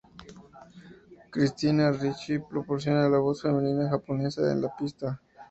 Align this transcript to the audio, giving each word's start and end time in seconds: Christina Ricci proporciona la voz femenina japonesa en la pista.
Christina 1.29 1.91
Ricci 1.91 2.39
proporciona 2.39 3.07
la 3.07 3.19
voz 3.19 3.41
femenina 3.43 3.87
japonesa 3.87 4.51
en 4.51 4.59
la 4.63 4.75
pista. 4.75 5.21